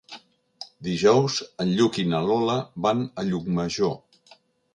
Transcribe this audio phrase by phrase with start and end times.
[0.87, 2.57] Dijous en Lluc i na Lola
[2.87, 3.95] van a Llucmajor.